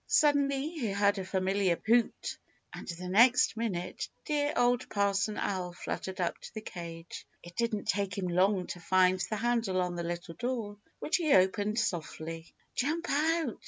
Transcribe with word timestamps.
Suddenly, 0.07 0.69
he 0.71 0.89
heard 0.91 1.19
a 1.19 1.23
familiar 1.23 1.79
hoot, 1.85 2.39
and 2.73 2.87
the 2.87 3.07
next 3.07 3.55
minute 3.55 4.09
dear 4.25 4.51
Old 4.57 4.89
Parson 4.89 5.37
Owl 5.37 5.73
fluttered 5.73 6.19
up 6.19 6.39
to 6.39 6.53
the 6.55 6.61
cage. 6.61 7.27
It 7.43 7.55
didn't 7.55 7.85
take 7.87 8.17
him 8.17 8.27
long 8.27 8.65
to 8.65 8.79
find 8.79 9.19
the 9.29 9.35
handle 9.35 9.79
on 9.79 9.93
the 9.93 10.01
little 10.03 10.33
door, 10.33 10.77
which 10.97 11.17
he 11.17 11.31
opened 11.35 11.77
softly. 11.77 12.51
"Jump 12.73 13.11
out!" 13.11 13.59